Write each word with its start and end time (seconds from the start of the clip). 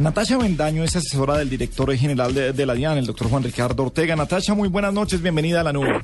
Natasha 0.00 0.38
Bendaño 0.38 0.82
es 0.82 0.96
asesora 0.96 1.36
del 1.36 1.50
director 1.50 1.94
general 1.94 2.32
de, 2.32 2.54
de 2.54 2.64
la 2.64 2.72
DIAN, 2.72 2.96
el 2.96 3.04
doctor 3.04 3.28
Juan 3.28 3.42
Ricardo 3.42 3.82
Ortega. 3.82 4.16
Natasha, 4.16 4.54
muy 4.54 4.70
buenas 4.70 4.94
noches. 4.94 5.20
Bienvenida 5.20 5.60
a 5.60 5.64
la 5.64 5.74
nube. 5.74 6.00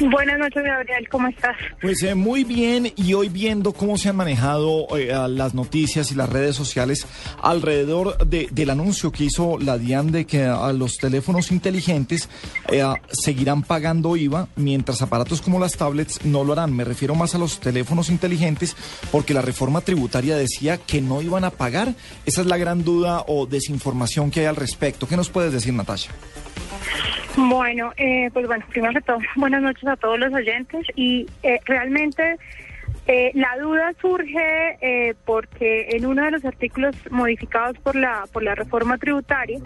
Buenas 0.00 0.38
noches, 0.38 0.62
Gabriel. 0.62 1.08
¿Cómo 1.08 1.26
estás? 1.26 1.56
Pues 1.80 2.02
eh, 2.04 2.14
muy 2.14 2.44
bien 2.44 2.92
y 2.94 3.14
hoy 3.14 3.28
viendo 3.28 3.72
cómo 3.72 3.98
se 3.98 4.08
han 4.08 4.14
manejado 4.16 4.86
eh, 4.96 5.12
las 5.28 5.54
noticias 5.54 6.12
y 6.12 6.14
las 6.14 6.28
redes 6.28 6.54
sociales 6.54 7.04
alrededor 7.42 8.16
de, 8.24 8.48
del 8.52 8.70
anuncio 8.70 9.10
que 9.10 9.24
hizo 9.24 9.58
la 9.58 9.76
DIAN 9.76 10.12
de 10.12 10.24
que 10.24 10.44
a 10.44 10.72
los 10.72 10.98
teléfonos 10.98 11.50
inteligentes 11.50 12.28
eh, 12.70 12.84
seguirán 13.10 13.62
pagando 13.62 14.16
IVA 14.16 14.46
mientras 14.54 15.02
aparatos 15.02 15.42
como 15.42 15.58
las 15.58 15.76
tablets 15.76 16.24
no 16.24 16.44
lo 16.44 16.52
harán. 16.52 16.76
Me 16.76 16.84
refiero 16.84 17.16
más 17.16 17.34
a 17.34 17.38
los 17.38 17.58
teléfonos 17.58 18.08
inteligentes 18.08 18.76
porque 19.10 19.34
la 19.34 19.42
reforma 19.42 19.80
tributaria 19.80 20.36
decía 20.36 20.78
que 20.78 21.00
no 21.00 21.22
iban 21.22 21.42
a 21.42 21.50
pagar. 21.50 21.94
Esa 22.24 22.42
es 22.42 22.46
la 22.46 22.56
gran 22.56 22.84
duda 22.84 23.24
o 23.26 23.46
desinformación 23.46 24.30
que 24.30 24.40
hay 24.40 24.46
al 24.46 24.56
respecto. 24.56 25.08
¿Qué 25.08 25.16
nos 25.16 25.28
puedes 25.28 25.52
decir, 25.52 25.74
Natasha? 25.74 26.12
Bueno, 27.38 27.92
eh, 27.96 28.30
pues 28.32 28.48
bueno, 28.48 28.64
primero 28.68 28.94
que 28.94 29.00
todo, 29.00 29.18
buenas 29.36 29.62
noches 29.62 29.86
a 29.86 29.94
todos 29.96 30.18
los 30.18 30.32
oyentes 30.34 30.84
y 30.96 31.24
eh, 31.44 31.60
realmente 31.66 32.36
eh, 33.06 33.30
la 33.34 33.56
duda 33.58 33.92
surge 34.00 34.76
eh, 34.80 35.14
porque 35.24 35.86
en 35.90 36.04
uno 36.04 36.24
de 36.24 36.32
los 36.32 36.44
artículos 36.44 36.96
modificados 37.10 37.78
por 37.78 37.94
la 37.94 38.24
por 38.32 38.42
la 38.42 38.56
reforma 38.56 38.98
tributaria 38.98 39.60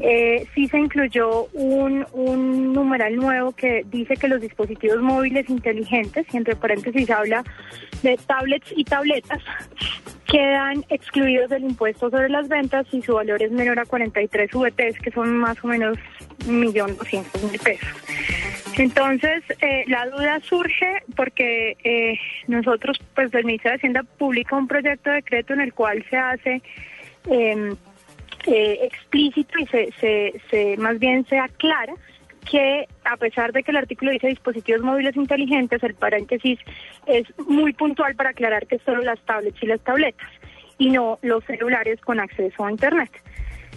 eh, 0.00 0.48
sí 0.52 0.66
se 0.66 0.78
incluyó 0.78 1.44
un, 1.52 2.04
un 2.12 2.72
numeral 2.72 3.14
nuevo 3.14 3.52
que 3.52 3.84
dice 3.86 4.16
que 4.16 4.26
los 4.26 4.40
dispositivos 4.40 5.00
móviles 5.00 5.48
inteligentes, 5.48 6.26
y 6.32 6.36
entre 6.36 6.56
paréntesis 6.56 7.08
habla 7.08 7.44
de 8.02 8.18
tablets 8.26 8.72
y 8.76 8.82
tabletas, 8.82 9.40
quedan 10.26 10.84
excluidos 10.88 11.50
del 11.50 11.64
impuesto 11.64 12.10
sobre 12.10 12.28
las 12.28 12.48
ventas 12.48 12.86
si 12.90 13.02
su 13.02 13.14
valor 13.14 13.42
es 13.42 13.52
menor 13.52 13.78
a 13.78 13.84
43 13.84 14.50
VTs, 14.52 14.98
que 15.00 15.10
son 15.10 15.36
más 15.38 15.62
o 15.64 15.68
menos 15.68 15.98
1.200.000 16.46 17.62
pesos. 17.62 17.88
Entonces, 18.76 19.42
eh, 19.60 19.84
la 19.86 20.06
duda 20.06 20.40
surge 20.40 21.02
porque 21.14 21.76
eh, 21.82 22.18
nosotros, 22.46 23.00
pues, 23.14 23.32
el 23.32 23.44
Ministerio 23.44 23.72
de 23.72 23.76
Hacienda 23.76 24.02
publica 24.18 24.56
un 24.56 24.68
proyecto 24.68 25.10
de 25.10 25.16
decreto 25.16 25.54
en 25.54 25.60
el 25.60 25.72
cual 25.72 26.04
se 26.10 26.16
hace 26.16 26.62
eh, 27.30 27.74
explícito 28.46 29.58
y 29.58 29.66
se, 29.66 29.92
se, 30.00 30.40
se, 30.50 30.76
más 30.76 30.98
bien 30.98 31.24
se 31.26 31.38
aclara 31.38 31.94
que 32.50 32.86
a 33.04 33.16
pesar 33.16 33.52
de 33.52 33.62
que 33.62 33.70
el 33.70 33.76
artículo 33.76 34.12
dice 34.12 34.28
dispositivos 34.28 34.82
móviles 34.82 35.16
inteligentes, 35.16 35.82
el 35.82 35.94
paréntesis 35.94 36.58
es 37.06 37.24
muy 37.46 37.72
puntual 37.72 38.14
para 38.14 38.30
aclarar 38.30 38.66
que 38.66 38.78
solo 38.80 39.02
las 39.02 39.20
tablets 39.20 39.62
y 39.62 39.66
las 39.66 39.80
tabletas 39.80 40.28
y 40.78 40.90
no 40.90 41.18
los 41.22 41.44
celulares 41.44 42.00
con 42.00 42.20
acceso 42.20 42.64
a 42.64 42.70
Internet. 42.70 43.10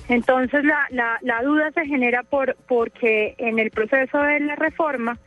Entonces 0.08 0.64
la, 0.64 0.88
la, 1.22 1.42
duda 1.44 1.72
se 1.72 1.86
genera 1.86 2.24
por 2.24 2.56
porque 2.68 3.36
en 3.38 3.60
el 3.60 3.70
proceso 3.72 4.18
de 4.20 4.40
la 4.40 4.56
reforma, 4.56 5.18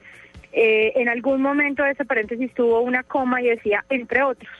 eh, 0.53 0.93
en 0.97 1.09
algún 1.09 1.41
momento 1.41 1.85
ese 1.85 2.05
paréntesis 2.05 2.53
tuvo 2.55 2.81
una 2.81 3.03
coma 3.03 3.41
y 3.41 3.47
decía 3.47 3.85
entre 3.89 4.23
otros 4.23 4.51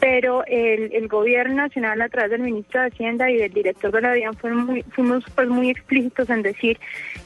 pero 0.00 0.44
el, 0.46 0.92
el, 0.94 1.08
gobierno 1.08 1.56
nacional 1.56 2.00
a 2.00 2.08
través 2.08 2.30
del 2.30 2.42
ministro 2.42 2.80
de 2.80 2.88
Hacienda 2.88 3.30
y 3.30 3.36
del 3.36 3.52
director 3.52 3.90
de 3.90 4.00
la 4.00 4.12
DIAN 4.12 4.34
fueron 4.34 4.66
muy, 4.66 4.82
fuimos 4.82 5.24
pues 5.34 5.48
muy 5.48 5.70
explícitos 5.70 6.30
en 6.30 6.42
decir 6.42 6.78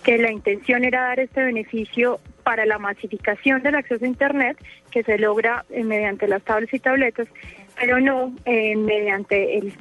que 0.03 0.17
la 0.19 0.31
intención 0.31 0.85
era 0.85 1.03
dar 1.03 1.21
este 1.21 1.43
beneficio 1.43 2.19
para 2.43 2.65
la 2.67 2.79
masificación 2.79 3.63
del 3.63 3.75
acceso 3.75 4.05
a 4.05 4.09
Internet 4.09 4.57
que 4.91 5.03
se 5.03 5.19
logra 5.19 5.65
eh, 5.71 5.85
mediante 5.85 6.27
las 6.27 6.43
tablets 6.43 6.75
y 6.75 6.79
tabletas, 6.79 7.29
pero 7.79 8.01
no 8.01 8.35
eh, 8.45 8.77
mediante 8.77 9.59
el 9.59 9.75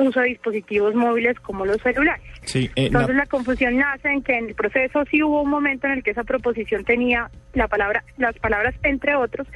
uso 0.00 0.20
de 0.20 0.28
dispositivos 0.28 0.94
móviles 0.94 1.38
como 1.40 1.66
los 1.66 1.80
celulares. 1.82 2.24
Sí, 2.42 2.70
eh, 2.76 2.86
Entonces 2.86 3.14
la... 3.14 3.24
la 3.24 3.26
confusión 3.26 3.76
nace 3.76 4.08
en 4.08 4.22
que 4.22 4.36
en 4.36 4.48
el 4.48 4.54
proceso 4.54 5.04
sí 5.10 5.22
hubo 5.22 5.42
un 5.42 5.50
momento 5.50 5.86
en 5.86 5.94
el 5.94 6.02
que 6.02 6.12
esa 6.12 6.24
proposición 6.24 6.84
tenía 6.84 7.30
la 7.52 7.68
palabra, 7.68 8.04
las 8.18 8.38
palabras 8.38 8.74
entre 8.82 9.16
otros, 9.16 9.46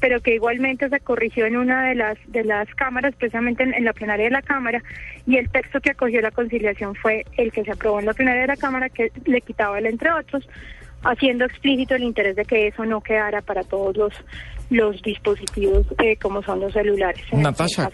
pero 0.00 0.20
que 0.20 0.34
igualmente 0.34 0.88
se 0.88 1.00
corrigió 1.00 1.46
en 1.46 1.56
una 1.56 1.88
de 1.88 1.94
las 1.94 2.18
de 2.26 2.44
las 2.44 2.68
cámaras, 2.74 3.14
precisamente 3.16 3.62
en, 3.62 3.74
en, 3.74 3.84
la 3.84 3.92
plenaria 3.92 4.26
de 4.26 4.30
la 4.30 4.42
Cámara, 4.42 4.82
y 5.26 5.36
el 5.36 5.50
texto 5.50 5.80
que 5.80 5.90
acogió 5.90 6.20
la 6.20 6.30
conciliación 6.30 6.94
fue 6.94 7.24
el 7.36 7.52
que 7.52 7.64
se 7.64 7.72
aprobó 7.72 8.00
en 8.00 8.06
la 8.06 8.14
plenaria 8.14 8.42
de 8.42 8.48
la 8.48 8.56
Cámara, 8.56 8.88
que 8.88 9.10
le 9.24 9.40
quitaba 9.40 9.78
el 9.78 9.86
entre 9.86 10.10
otros, 10.10 10.48
haciendo 11.02 11.44
explícito 11.44 11.94
el 11.94 12.02
interés 12.02 12.36
de 12.36 12.44
que 12.44 12.68
eso 12.68 12.84
no 12.84 13.00
quedara 13.00 13.42
para 13.42 13.62
todos 13.62 13.96
los 13.96 14.12
los 14.70 15.00
dispositivos 15.02 15.86
eh, 16.02 16.16
como 16.16 16.42
son 16.42 16.60
los 16.60 16.72
celulares. 16.72 17.22
Natasha, 17.32 17.90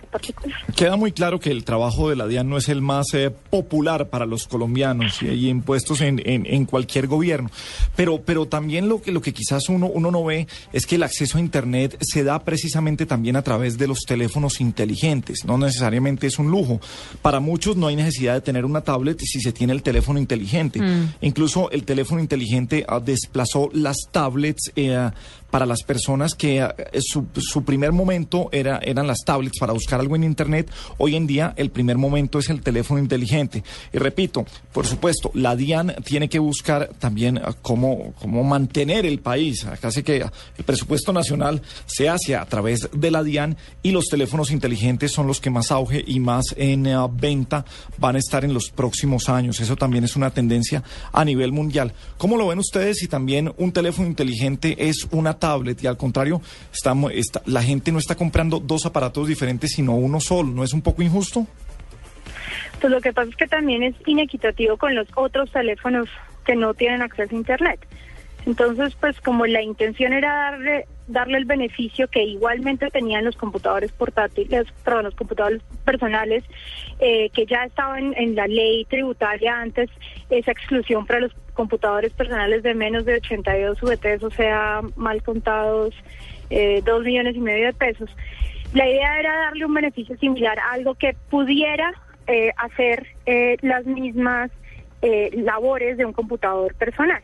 queda 0.77 0.97
muy 0.97 1.13
claro 1.13 1.39
que 1.39 1.51
el 1.51 1.65
trabajo 1.65 2.11
de 2.11 2.17
la 2.17 2.27
DIAN 2.27 2.49
no 2.49 2.57
es 2.57 2.69
el 2.69 2.81
más 2.81 3.07
eh, 3.15 3.31
popular 3.31 4.09
para 4.09 4.27
los 4.27 4.49
colombianos 4.49 5.23
y 5.23 5.29
hay 5.29 5.49
impuestos 5.49 6.01
en, 6.01 6.21
en, 6.25 6.47
en, 6.47 6.65
cualquier 6.65 7.07
gobierno, 7.07 7.51
pero, 7.95 8.23
pero 8.23 8.47
también 8.47 8.89
lo 8.89 9.01
que, 9.01 9.13
lo 9.13 9.21
que 9.21 9.33
quizás 9.33 9.69
uno, 9.69 9.87
uno 9.87 10.11
no 10.11 10.25
ve 10.25 10.47
es 10.73 10.87
que 10.87 10.97
el 10.97 11.03
acceso 11.03 11.39
a 11.39 11.41
Internet 11.41 11.97
se 12.01 12.25
da 12.25 12.41
precisamente 12.41 13.07
también 13.07 13.37
a 13.37 13.43
través 13.43 13.79
de 13.79 13.87
los 13.87 14.01
teléfonos 14.01 14.61
inteligentes, 14.61 15.45
no 15.45 15.59
necesariamente 15.59 16.27
es 16.27 16.39
un 16.39 16.51
lujo. 16.51 16.81
Para 17.23 17.41
muchos 17.41 17.77
no 17.77 17.87
hay 17.87 17.97
necesidad 17.97 18.35
de 18.35 18.41
tener 18.41 18.65
una 18.65 18.81
tablet 18.81 19.21
si 19.21 19.41
se 19.41 19.53
tiene 19.53 19.73
el 19.73 19.83
teléfono 19.83 20.19
inteligente. 20.19 20.81
Mm. 20.81 21.15
Incluso 21.21 21.71
el 21.71 21.85
teléfono 21.85 22.21
inteligente 22.21 22.87
uh, 22.89 23.01
desplazó 23.01 23.71
las 23.73 23.97
tablets 24.11 24.73
eh, 24.77 25.11
para 25.55 25.67
las 25.67 25.85
personas 25.85 26.35
que 26.35 26.65
uh, 26.65 26.69
su, 27.01 27.27
su, 27.37 27.63
primer 27.63 27.93
momento 27.93 28.49
era, 28.51 28.81
eran 28.83 29.07
las 29.07 29.21
tablets 29.25 29.61
para 29.61 29.73
buscar 29.73 30.01
algo 30.01 30.17
en 30.17 30.25
Internet. 30.25 30.69
Hoy 30.99 31.15
en 31.15 31.29
día 31.29 31.55
el 31.57 31.71
primer 31.71 31.97
momento 31.97 32.41
es 32.41 32.51
el 32.51 32.61
teléfono 32.61 32.99
inteligente. 32.99 33.63
Y 33.93 33.99
repito, 33.99 34.45
por 34.73 34.85
supuesto, 34.85 35.31
la 35.33 35.55
DIAN 35.55 35.95
tiene 36.05 36.29
que 36.29 36.41
buscar 36.41 36.91
también 36.99 37.37
uh, 37.37 37.55
cómo, 37.63 38.15
cómo 38.21 38.43
mantener 38.43 39.07
el 39.07 39.21
país. 39.21 39.65
Sé 39.91 40.03
que 40.03 40.27
el 40.59 40.65
presupuesto 40.65 41.13
nacional 41.13 41.63
se 41.87 42.09
hace 42.09 42.35
a 42.35 42.45
través 42.47 42.89
de 42.93 43.13
la 43.13 43.23
DIAN 43.23 43.57
y 43.81 43.93
los 43.93 44.07
teléfonos 44.07 44.51
inteligentes 44.51 45.13
son 45.13 45.29
los 45.29 45.41
que 45.41 45.51
más 45.51 45.71
auge 45.71 46.03
y 46.05 46.19
más 46.19 46.47
en 46.59 46.89
uh, 46.89 47.09
venta 47.09 47.65
van 47.99 48.17
a 48.17 48.19
estar 48.19 48.45
en 48.45 48.55
los 48.55 48.71
próximos 48.71 49.29
años. 49.29 49.61
Eso 49.61 49.77
también 49.77 50.03
es 50.03 50.17
una 50.17 50.31
tendencia 50.31 50.83
a 51.13 51.25
nivel 51.25 51.53
mundial. 51.53 51.93
¿Cómo 52.19 52.37
lo 52.37 52.49
ven 52.49 52.59
ustedes 52.59 52.97
si 52.99 53.07
también 53.07 53.55
un 53.57 53.71
teléfono 53.71 54.09
inteligente 54.09 54.89
es 54.89 55.07
una 55.13 55.39
tablet 55.45 55.85
y 55.85 55.87
al 55.87 55.99
contrario 55.99 56.41
estamos, 56.73 57.13
está, 57.13 57.43
la 57.45 57.63
gente 57.63 57.93
no 57.93 57.99
está 57.99 58.15
comprando 58.15 58.61
dos 58.61 58.87
aparatos 58.87 59.29
diferentes 59.29 59.73
sino 59.73 59.95
uno 59.95 60.19
solo? 60.19 60.51
¿No 60.51 60.65
es 60.65 60.73
un 60.73 60.81
poco 60.81 61.03
injusto? 61.03 61.47
Pues 62.81 62.91
lo 62.91 63.01
que 63.03 63.13
pasa 63.13 63.29
es 63.29 63.37
que 63.37 63.47
también 63.47 63.83
es 63.83 63.95
inequitativo 64.07 64.79
con 64.79 64.95
los 64.95 65.07
otros 65.17 65.51
teléfonos 65.51 66.09
que 66.47 66.57
no 66.57 66.73
tienen 66.73 67.03
acceso 67.03 67.35
a 67.35 67.39
Internet. 67.39 67.81
Entonces, 68.47 68.95
pues 69.01 69.21
como 69.21 69.47
la 69.47 69.63
intención 69.63 70.13
era 70.15 70.51
darle 70.51 70.87
darle 71.07 71.39
el 71.39 71.45
beneficio 71.45 72.09
que 72.09 72.23
igualmente 72.23 72.89
tenían 72.91 73.25
los 73.25 73.37
computadores 73.37 73.93
portátiles, 73.93 74.67
perdón, 74.85 75.05
los 75.05 75.15
computadores 75.15 75.63
personales, 75.85 76.45
eh, 76.99 77.31
que 77.31 77.47
ya 77.47 77.65
estaban 77.65 78.15
en 78.17 78.35
la 78.35 78.47
ley 78.47 78.85
tributaria 78.87 79.61
antes, 79.61 79.91
esa 80.31 80.53
exclusión 80.53 81.07
para 81.07 81.21
los 81.21 81.33
computadores 81.55 82.13
personales 82.13 82.63
de 82.63 82.75
menos 82.75 83.05
de 83.05 83.15
82 83.15 83.81
VTs, 83.81 84.23
o 84.23 84.31
sea, 84.31 84.81
mal 84.97 85.23
contados, 85.23 85.95
eh, 86.51 86.83
dos 86.85 87.03
millones 87.05 87.37
y 87.37 87.41
medio 87.41 87.67
de 87.67 87.73
pesos. 87.73 88.11
La 88.75 88.89
idea 88.89 89.21
era 89.21 89.37
darle 89.37 89.67
un 89.67 89.75
beneficio 89.75 90.17
similar 90.19 90.59
a 90.59 90.73
algo 90.73 90.95
que 90.95 91.15
pudiera 91.31 91.93
eh, 92.27 92.51
hacer 92.57 93.07
eh, 93.27 93.57
las 93.63 93.85
mismas 93.87 94.51
labores 95.33 95.99
de 95.99 96.07
un 96.07 96.15
computador 96.15 96.75
personal 96.77 97.23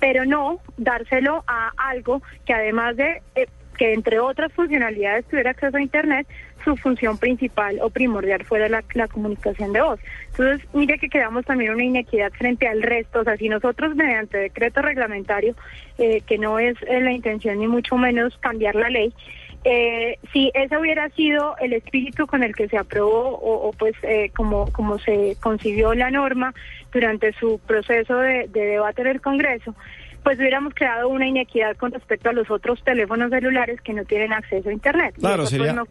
pero 0.00 0.24
no 0.24 0.60
dárselo 0.76 1.44
a 1.46 1.72
algo 1.76 2.22
que 2.44 2.54
además 2.54 2.96
de 2.96 3.22
eh, 3.34 3.46
que 3.76 3.92
entre 3.92 4.20
otras 4.20 4.52
funcionalidades 4.52 5.24
tuviera 5.26 5.50
acceso 5.50 5.76
a 5.76 5.82
Internet, 5.82 6.26
su 6.64 6.76
función 6.76 7.18
principal 7.18 7.78
o 7.82 7.90
primordial 7.90 8.44
fuera 8.44 8.68
la, 8.68 9.08
comunicación 9.08 9.72
de 9.72 9.82
voz. 9.82 10.00
Entonces, 10.30 10.66
mire 10.72 10.98
que 10.98 11.08
quedamos 11.08 11.44
también 11.44 11.72
una 11.72 11.84
inequidad 11.84 12.32
frente 12.32 12.66
al 12.66 12.82
resto. 12.82 13.20
O 13.20 13.24
sea, 13.24 13.36
si 13.36 13.48
nosotros 13.48 13.94
mediante 13.94 14.38
decreto 14.38 14.80
reglamentario, 14.80 15.54
eh, 15.98 16.22
que 16.22 16.38
no 16.38 16.58
es 16.58 16.76
eh, 16.86 17.00
la 17.00 17.12
intención 17.12 17.58
ni 17.58 17.66
mucho 17.66 17.96
menos 17.96 18.36
cambiar 18.38 18.74
la 18.76 18.88
ley, 18.88 19.12
eh, 19.64 20.18
si 20.32 20.50
ese 20.54 20.76
hubiera 20.76 21.08
sido 21.10 21.56
el 21.58 21.72
espíritu 21.72 22.26
con 22.26 22.42
el 22.42 22.54
que 22.54 22.68
se 22.68 22.76
aprobó 22.76 23.38
o, 23.40 23.72
pues 23.72 23.94
eh, 24.02 24.30
como, 24.36 24.70
como 24.72 24.98
se 24.98 25.36
concibió 25.40 25.94
la 25.94 26.10
norma 26.10 26.54
durante 26.92 27.32
su 27.32 27.58
proceso 27.66 28.18
de, 28.18 28.46
debate 28.48 29.02
en 29.02 29.08
el 29.08 29.20
Congreso, 29.22 29.74
pues 30.22 30.38
hubiéramos 30.38 30.74
creado 30.74 31.08
una 31.08 31.26
inequidad 31.26 31.76
con 31.76 31.92
respecto 31.92 32.28
a 32.28 32.32
los 32.32 32.50
otros 32.50 32.82
teléfonos 32.84 33.30
celulares 33.30 33.80
que 33.80 33.94
no 33.94 34.04
tienen 34.04 34.32
acceso 34.32 34.68
a 34.68 34.72
Internet. 34.72 35.14
Claro, 35.18 35.46
sería, 35.46 35.72
no 35.72 35.86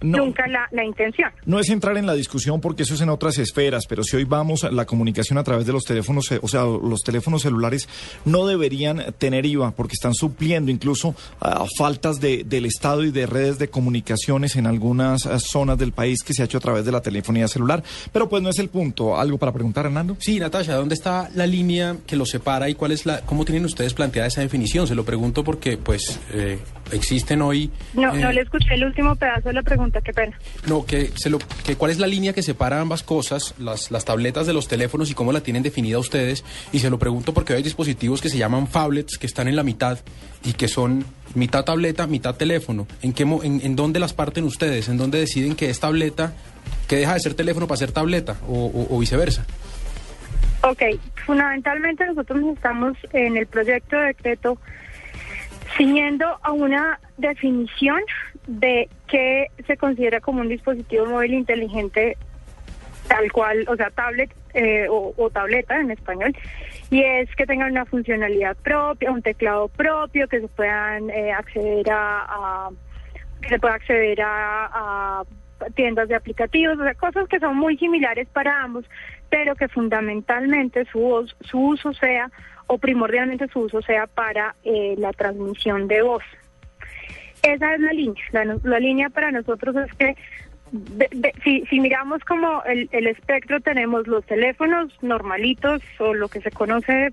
fue 0.00 0.08
nunca 0.08 0.44
la, 0.46 0.84
intención. 0.84 1.30
No 1.44 1.58
es 1.58 1.68
entrar 1.68 1.96
en 1.96 2.06
la 2.06 2.14
discusión 2.14 2.60
porque 2.60 2.84
eso 2.84 2.94
es 2.94 3.00
en 3.00 3.10
otras 3.10 3.38
esferas, 3.38 3.86
pero 3.86 4.02
si 4.02 4.16
hoy 4.16 4.24
vamos 4.24 4.64
a 4.64 4.70
la 4.70 4.86
comunicación 4.86 5.38
a 5.38 5.44
través 5.44 5.66
de 5.66 5.72
los 5.72 5.84
teléfonos, 5.84 6.30
eh, 6.32 6.38
o 6.42 6.48
sea, 6.48 6.62
los 6.64 7.02
teléfonos 7.02 7.42
celulares 7.42 7.88
no 8.24 8.46
deberían 8.46 9.14
tener 9.18 9.46
IVA 9.46 9.72
porque 9.72 9.94
están 9.94 10.14
supliendo 10.14 10.70
incluso 10.70 11.14
a 11.40 11.64
faltas 11.76 12.20
de, 12.20 12.44
del 12.44 12.66
Estado 12.66 13.04
y 13.04 13.10
de 13.10 13.26
redes 13.26 13.58
de 13.58 13.68
comunicaciones 13.68 14.56
en 14.56 14.66
algunas 14.66 15.26
eh, 15.26 15.38
zonas 15.38 15.78
del 15.78 15.92
país 15.92 16.22
que 16.22 16.32
se 16.32 16.42
ha 16.42 16.44
hecho 16.46 16.58
a 16.58 16.62
través 16.62 16.84
de 16.84 16.92
la 16.92 17.02
telefonía 17.02 17.48
celular. 17.48 17.82
Pero 18.12 18.28
pues 18.28 18.42
no 18.42 18.50
es 18.50 18.58
el 18.58 18.68
punto. 18.68 19.18
¿Algo 19.18 19.38
para 19.38 19.52
preguntar, 19.52 19.86
Hernando? 19.86 20.16
Sí, 20.18 20.38
Natasha, 20.38 20.74
¿dónde 20.74 20.94
está 20.94 21.30
la 21.34 21.46
línea 21.46 21.96
que 22.06 22.16
los 22.16 22.30
separa 22.30 22.68
y 22.68 22.74
cuál 22.74 22.92
es 22.92 23.06
la, 23.06 23.20
cómo 23.22 23.44
tienen 23.44 23.64
ustedes 23.64 23.94
planteada 23.94 24.28
esa 24.28 24.40
definición? 24.40 24.86
Se 24.86 24.94
lo 24.94 25.04
pregunto 25.04 25.44
porque 25.44 25.76
pues 25.76 26.18
eh, 26.32 26.58
existen 26.92 27.42
hoy... 27.42 27.70
No, 27.94 28.12
no 28.14 28.32
le 28.32 28.42
escuché 28.42 28.74
el 28.74 28.84
último 28.84 29.14
pedazo 29.16 29.48
de 29.48 29.54
la 29.54 29.62
pregunta 29.62 30.00
qué 30.00 30.12
pena. 30.12 30.38
No, 30.66 30.84
que, 30.84 31.10
se 31.14 31.30
lo, 31.30 31.38
que 31.64 31.76
cuál 31.76 31.90
es 31.90 31.98
la 31.98 32.06
línea 32.06 32.32
que 32.32 32.42
separa 32.42 32.80
ambas 32.80 33.02
cosas, 33.02 33.54
las, 33.58 33.90
las 33.90 34.04
tabletas 34.04 34.46
de 34.46 34.52
los 34.52 34.68
teléfonos 34.68 35.10
y 35.10 35.14
cómo 35.14 35.32
la 35.32 35.40
tienen 35.40 35.62
definida 35.62 35.98
ustedes. 35.98 36.44
Y 36.72 36.78
se 36.80 36.90
lo 36.90 36.98
pregunto 36.98 37.34
porque 37.34 37.54
hay 37.54 37.62
dispositivos 37.62 38.20
que 38.20 38.28
se 38.28 38.38
llaman 38.38 38.66
phablets, 38.66 39.18
que 39.18 39.26
están 39.26 39.48
en 39.48 39.56
la 39.56 39.62
mitad 39.62 39.98
y 40.44 40.52
que 40.54 40.68
son 40.68 41.04
mitad 41.34 41.64
tableta, 41.64 42.06
mitad 42.06 42.34
teléfono. 42.34 42.86
¿En, 43.02 43.12
qué, 43.12 43.22
en, 43.22 43.60
en 43.62 43.76
dónde 43.76 44.00
las 44.00 44.12
parten 44.12 44.44
ustedes? 44.44 44.88
¿En 44.88 44.96
dónde 44.96 45.18
deciden 45.18 45.54
que 45.54 45.70
es 45.70 45.80
tableta, 45.80 46.34
que 46.88 46.96
deja 46.96 47.14
de 47.14 47.20
ser 47.20 47.34
teléfono 47.34 47.66
para 47.66 47.78
ser 47.78 47.92
tableta 47.92 48.36
o, 48.48 48.86
o 48.90 48.98
viceversa? 48.98 49.46
Ok, 50.62 50.82
fundamentalmente 51.24 52.04
nosotros 52.04 52.42
estamos 52.54 52.96
en 53.12 53.38
el 53.38 53.46
proyecto 53.46 53.96
de 53.96 54.08
decreto 54.08 54.58
ciñendo 55.80 56.26
a 56.42 56.52
una 56.52 57.00
definición 57.16 58.00
de 58.46 58.90
qué 59.08 59.46
se 59.66 59.78
considera 59.78 60.20
como 60.20 60.42
un 60.42 60.48
dispositivo 60.48 61.06
móvil 61.06 61.32
inteligente 61.32 62.18
tal 63.08 63.32
cual, 63.32 63.64
o 63.66 63.74
sea, 63.76 63.88
tablet 63.90 64.30
eh, 64.52 64.86
o, 64.90 65.30
tableta 65.30 65.80
en 65.80 65.90
español, 65.90 66.36
y 66.90 67.02
es 67.02 67.34
que 67.34 67.46
tengan 67.46 67.70
una 67.70 67.86
funcionalidad 67.86 68.56
propia, 68.58 69.10
un 69.10 69.22
teclado 69.22 69.68
propio, 69.68 70.28
que 70.28 70.40
se 70.40 70.48
puedan 70.48 71.08
eh, 71.08 71.32
acceder 71.32 71.86
a, 71.90 72.68
que 73.40 73.48
se 73.48 73.58
pueda 73.58 73.74
acceder 73.74 74.18
a, 74.22 75.22
tiendas 75.74 76.08
de 76.08 76.14
aplicativos, 76.14 76.78
o 76.78 76.82
sea, 76.82 76.94
cosas 76.94 77.26
que 77.26 77.40
son 77.40 77.56
muy 77.56 77.78
similares 77.78 78.28
para 78.28 78.62
ambos, 78.62 78.84
pero 79.30 79.54
que 79.54 79.68
fundamentalmente 79.68 80.84
su, 80.86 81.32
su 81.40 81.58
uso 81.58 81.92
sea, 81.94 82.30
o 82.66 82.78
primordialmente 82.78 83.48
su 83.48 83.60
uso 83.60 83.80
sea 83.80 84.06
para 84.06 84.56
eh, 84.64 84.96
la 84.98 85.12
transmisión 85.12 85.88
de 85.88 86.02
voz. 86.02 86.24
Esa 87.42 87.74
es 87.74 87.80
la 87.80 87.92
línea. 87.92 88.22
La, 88.62 88.78
línea 88.78 89.08
para 89.08 89.30
nosotros 89.30 89.74
es 89.76 89.94
que 89.94 90.16
si, 91.42 91.64
si, 91.66 91.80
miramos 91.80 92.22
como 92.24 92.62
el, 92.64 92.88
el, 92.92 93.06
espectro, 93.06 93.60
tenemos 93.60 94.06
los 94.06 94.24
teléfonos 94.26 94.92
normalitos 95.02 95.82
o 95.98 96.12
lo 96.12 96.28
que 96.28 96.40
se 96.42 96.50
conoce 96.50 97.12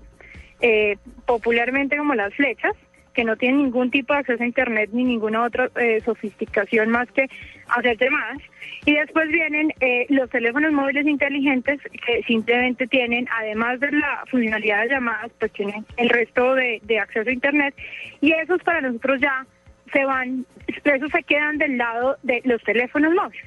eh, 0.60 0.96
popularmente 1.26 1.96
como 1.96 2.14
las 2.14 2.34
flechas, 2.34 2.74
que 3.18 3.24
no 3.24 3.36
tienen 3.36 3.64
ningún 3.64 3.90
tipo 3.90 4.12
de 4.12 4.20
acceso 4.20 4.44
a 4.44 4.46
Internet 4.46 4.90
ni 4.92 5.02
ninguna 5.02 5.42
otra 5.42 5.68
eh, 5.74 6.00
sofisticación 6.04 6.88
más 6.88 7.10
que 7.10 7.28
hacer 7.66 7.98
llamadas. 7.98 8.38
Y 8.86 8.94
después 8.94 9.28
vienen 9.28 9.74
eh, 9.80 10.06
los 10.08 10.30
teléfonos 10.30 10.70
móviles 10.70 11.04
inteligentes 11.04 11.80
que 12.06 12.22
simplemente 12.28 12.86
tienen, 12.86 13.26
además 13.36 13.80
de 13.80 13.90
la 13.90 14.22
funcionalidad 14.30 14.82
de 14.82 14.90
llamadas, 14.90 15.32
pues 15.40 15.50
tienen 15.50 15.84
el 15.96 16.10
resto 16.10 16.54
de, 16.54 16.80
de 16.84 17.00
acceso 17.00 17.28
a 17.28 17.32
Internet. 17.32 17.74
Y 18.20 18.30
esos 18.30 18.62
para 18.62 18.82
nosotros 18.82 19.20
ya 19.20 19.44
se 19.92 20.04
van, 20.04 20.46
esos 20.84 21.10
se 21.10 21.24
quedan 21.24 21.58
del 21.58 21.76
lado 21.76 22.18
de 22.22 22.40
los 22.44 22.62
teléfonos 22.62 23.12
móviles. 23.14 23.46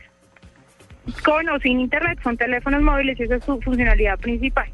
Con 1.23 1.47
o 1.47 1.57
sin 1.59 1.79
internet 1.79 2.19
son 2.21 2.35
teléfonos 2.35 2.81
móviles 2.81 3.17
y 3.21 3.23
esa 3.23 3.35
es 3.35 3.45
su 3.45 3.59
funcionalidad 3.61 4.19
principal. 4.19 4.67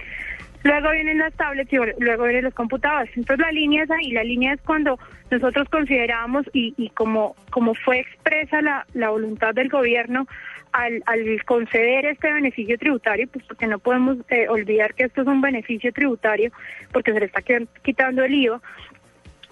Luego 0.67 0.91
vienen 0.91 1.19
las 1.19 1.33
tablets 1.35 1.71
y 1.71 1.77
luego 1.99 2.25
vienen 2.25 2.43
los 2.43 2.53
computadores. 2.53 3.09
Entonces 3.15 3.45
la 3.45 3.53
línea 3.53 3.83
es 3.83 3.91
ahí, 3.91 4.11
la 4.11 4.25
línea 4.25 4.53
es 4.53 4.61
cuando 4.63 4.99
nosotros 5.31 5.69
consideramos 5.69 6.45
y, 6.51 6.73
y 6.75 6.89
como, 6.89 7.37
como 7.51 7.73
fue 7.73 7.99
expresa 7.99 8.61
la, 8.61 8.85
la 8.93 9.09
voluntad 9.09 9.53
del 9.53 9.69
gobierno 9.69 10.27
al, 10.73 11.01
al 11.05 11.41
conceder 11.45 12.05
este 12.05 12.33
beneficio 12.33 12.77
tributario, 12.77 13.29
pues 13.29 13.45
porque 13.45 13.65
no 13.65 13.79
podemos 13.79 14.17
eh, 14.27 14.49
olvidar 14.49 14.93
que 14.93 15.05
esto 15.05 15.21
es 15.21 15.27
un 15.27 15.39
beneficio 15.39 15.93
tributario 15.93 16.51
porque 16.91 17.13
se 17.13 17.19
le 17.21 17.27
está 17.27 17.41
quitando 17.81 18.25
el 18.25 18.33
IVA, 18.33 18.61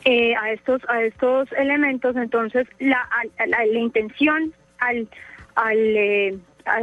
eh, 0.03 0.35
a 0.35 0.51
estos 0.51 0.81
a 0.89 1.01
estos 1.01 1.49
elementos 1.53 2.15
entonces 2.15 2.67
la, 2.77 3.07
la, 3.47 3.65
intención 3.65 4.53
al 4.77 5.07
al, 5.55 5.77
eh, 5.79 6.37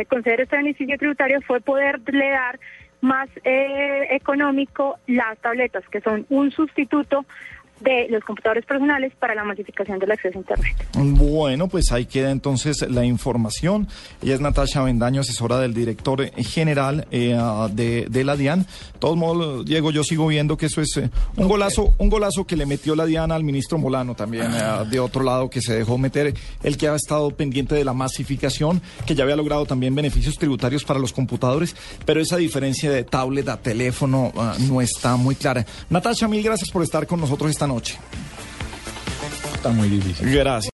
conceder 0.08 0.40
este 0.40 0.56
beneficio 0.56 0.98
tributario 0.98 1.40
fue 1.42 1.60
poderle 1.60 2.30
dar 2.30 2.58
más 3.02 3.28
eh, 3.44 4.06
económico 4.10 4.98
las 5.06 5.36
tabletas 5.38 5.84
que 5.90 6.00
son 6.00 6.24
un 6.30 6.50
sustituto 6.50 7.26
de 7.82 8.08
los 8.08 8.22
computadores 8.24 8.64
personales 8.64 9.12
para 9.18 9.34
la 9.34 9.44
masificación 9.44 9.98
del 9.98 10.12
acceso 10.12 10.38
a 10.38 10.40
Internet. 10.40 10.76
Bueno, 10.94 11.68
pues 11.68 11.92
ahí 11.92 12.06
queda 12.06 12.30
entonces 12.30 12.88
la 12.88 13.04
información. 13.04 13.88
Ella 14.22 14.34
es 14.34 14.40
Natasha 14.40 14.82
Bendaño, 14.82 15.20
asesora 15.20 15.58
del 15.58 15.74
director 15.74 16.30
general 16.42 17.06
eh, 17.10 17.38
de, 17.72 18.06
de, 18.08 18.24
la 18.24 18.36
DIAN. 18.36 18.60
De 18.60 18.98
todos 18.98 19.16
modos, 19.16 19.64
Diego, 19.64 19.90
yo 19.90 20.04
sigo 20.04 20.26
viendo 20.26 20.56
que 20.56 20.66
eso 20.66 20.80
es 20.80 20.96
eh, 20.96 21.10
un 21.36 21.48
golazo, 21.48 21.94
un 21.98 22.08
golazo 22.08 22.46
que 22.46 22.56
le 22.56 22.66
metió 22.66 22.94
la 22.94 23.06
DIAN 23.06 23.32
al 23.32 23.44
ministro 23.44 23.78
Molano 23.78 24.14
también, 24.14 24.52
eh, 24.52 24.84
de 24.90 25.00
otro 25.00 25.22
lado, 25.22 25.50
que 25.50 25.60
se 25.60 25.74
dejó 25.74 25.98
meter, 25.98 26.34
el 26.62 26.76
que 26.76 26.88
ha 26.88 26.94
estado 26.94 27.30
pendiente 27.30 27.74
de 27.74 27.84
la 27.84 27.92
masificación, 27.92 28.80
que 29.06 29.14
ya 29.14 29.24
había 29.24 29.36
logrado 29.36 29.66
también 29.66 29.94
beneficios 29.94 30.36
tributarios 30.36 30.84
para 30.84 31.00
los 31.00 31.12
computadores, 31.12 31.74
pero 32.04 32.20
esa 32.20 32.36
diferencia 32.36 32.90
de 32.90 33.04
tablet 33.04 33.48
a 33.48 33.56
teléfono 33.56 34.32
no 34.68 34.80
está 34.80 35.16
muy 35.16 35.34
clara. 35.34 35.64
Natasha, 35.90 36.28
mil 36.28 36.42
gracias 36.42 36.70
por 36.70 36.82
estar 36.82 37.06
con 37.06 37.20
nosotros 37.20 37.50
esta 37.50 37.66
noche. 37.72 37.98
Está 39.54 39.70
muy 39.70 39.88
difícil. 39.88 40.30
Gracias. 40.30 40.70